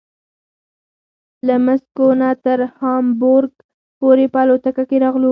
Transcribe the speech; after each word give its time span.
له 1.47 1.55
مسکو 1.65 2.07
نه 2.21 2.29
تر 2.45 2.59
هامبورګ 2.79 3.51
پورې 3.99 4.25
په 4.33 4.39
الوتکه 4.43 4.83
کې 4.89 4.97
راغلو. 5.03 5.29